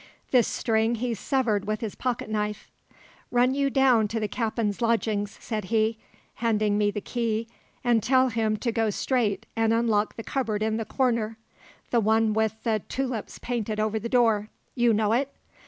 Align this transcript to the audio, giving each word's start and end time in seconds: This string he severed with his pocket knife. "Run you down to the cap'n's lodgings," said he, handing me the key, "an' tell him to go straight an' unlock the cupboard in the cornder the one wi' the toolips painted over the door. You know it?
This 0.31 0.47
string 0.47 0.95
he 0.95 1.13
severed 1.13 1.65
with 1.65 1.81
his 1.81 1.93
pocket 1.93 2.27
knife. 2.27 2.71
"Run 3.29 3.53
you 3.53 3.69
down 3.69 4.07
to 4.07 4.19
the 4.19 4.27
cap'n's 4.27 4.81
lodgings," 4.81 5.37
said 5.39 5.65
he, 5.65 5.99
handing 6.41 6.75
me 6.75 6.89
the 6.89 7.01
key, 7.01 7.47
"an' 7.83 8.01
tell 8.01 8.29
him 8.29 8.57
to 8.57 8.71
go 8.71 8.89
straight 8.89 9.45
an' 9.55 9.71
unlock 9.73 10.15
the 10.15 10.23
cupboard 10.23 10.63
in 10.63 10.77
the 10.77 10.85
cornder 10.85 11.37
the 11.91 11.99
one 11.99 12.33
wi' 12.33 12.47
the 12.63 12.81
toolips 12.89 13.37
painted 13.43 13.79
over 13.79 13.99
the 13.99 14.09
door. 14.09 14.49
You 14.73 14.91
know 14.91 15.13
it? 15.13 15.31